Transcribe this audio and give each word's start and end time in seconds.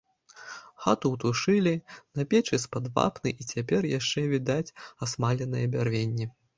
Хату 0.85 1.11
ўтушылі, 1.15 1.73
на 2.21 2.27
печы 2.33 2.61
з-пад 2.65 2.89
вапны 2.97 3.29
і 3.41 3.49
цяпер 3.51 3.81
яшчэ 3.99 4.27
відаць 4.35 4.75
асмаленае 5.07 5.67
бярвенне. 5.79 6.25